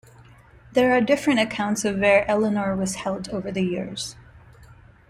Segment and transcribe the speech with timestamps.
[0.71, 4.15] There are different accounts of where Eleanor was held over the years.